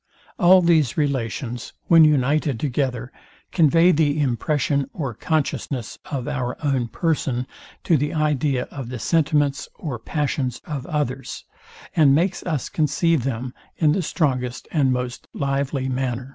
[0.39, 3.11] All these relations, when united together,
[3.51, 7.45] convey the impression or consciousness of our own person
[7.83, 11.45] to the idea of the sentiments or passions of others,
[11.95, 16.29] and makes us conceive them in the strongest and most lively manner.